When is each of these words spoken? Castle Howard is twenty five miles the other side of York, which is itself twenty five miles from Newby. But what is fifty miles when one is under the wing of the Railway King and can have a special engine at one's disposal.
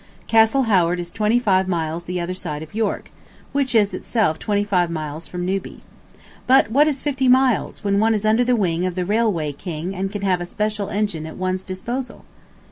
Castle 0.25 0.63
Howard 0.63 0.99
is 0.99 1.11
twenty 1.11 1.37
five 1.37 1.67
miles 1.67 2.05
the 2.05 2.19
other 2.19 2.33
side 2.33 2.63
of 2.63 2.73
York, 2.73 3.11
which 3.51 3.75
is 3.75 3.93
itself 3.93 4.39
twenty 4.39 4.63
five 4.63 4.89
miles 4.89 5.27
from 5.27 5.45
Newby. 5.45 5.81
But 6.47 6.71
what 6.71 6.87
is 6.87 7.03
fifty 7.03 7.27
miles 7.27 7.83
when 7.83 7.99
one 7.99 8.15
is 8.15 8.25
under 8.25 8.43
the 8.43 8.55
wing 8.55 8.83
of 8.87 8.95
the 8.95 9.05
Railway 9.05 9.51
King 9.53 9.95
and 9.95 10.11
can 10.11 10.23
have 10.23 10.41
a 10.41 10.47
special 10.47 10.89
engine 10.89 11.27
at 11.27 11.37
one's 11.37 11.63
disposal. 11.63 12.25